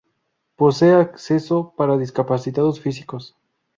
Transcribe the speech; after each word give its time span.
Posee 0.55 0.95
acceso 0.95 1.75
para 1.77 1.95
discapacitados 1.95 2.79
físicos. 2.79 3.37